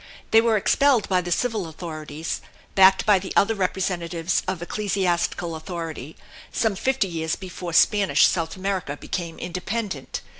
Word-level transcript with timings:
They 0.31 0.41
were 0.41 0.57
expelled 0.57 1.07
by 1.09 1.21
the 1.21 1.31
civil 1.31 1.67
authorities 1.67 2.41
(backed 2.73 3.05
by 3.05 3.19
the 3.19 3.31
other 3.35 3.53
representatives 3.53 4.41
of 4.47 4.59
ecclesiastical 4.59 5.55
authority) 5.55 6.15
some 6.51 6.75
fifty 6.75 7.07
years 7.07 7.35
before 7.35 7.73
Spanish 7.73 8.25
South 8.25 8.55
America 8.55 8.97
became 8.97 9.37
independent. 9.37 10.21